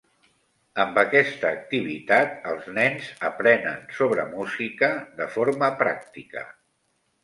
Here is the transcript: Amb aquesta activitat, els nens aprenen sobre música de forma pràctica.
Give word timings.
Amb 0.83 0.95
aquesta 1.01 1.51
activitat, 1.57 2.33
els 2.53 2.71
nens 2.79 3.13
aprenen 3.31 3.87
sobre 4.01 4.29
música 4.35 4.93
de 5.23 5.33
forma 5.39 5.75
pràctica. 5.87 6.49